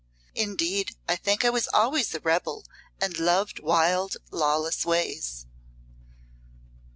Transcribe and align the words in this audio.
Indeed, 0.33 0.95
I 1.07 1.15
think 1.15 1.45
I 1.45 1.51
was 1.51 1.69
always 1.71 2.15
a 2.15 2.19
rebel 2.21 2.65
and 2.99 3.19
loved 3.19 3.59
wild, 3.59 4.17
lawless 4.31 4.83
ways." 4.83 5.45